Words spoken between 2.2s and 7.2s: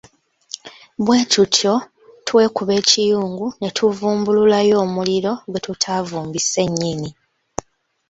twekuba ekiyungu ne tuvumbulayo omuliro gwe tutaavumbise nnyini.